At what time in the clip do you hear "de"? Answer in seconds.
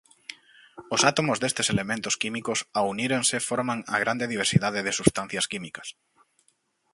4.85-4.93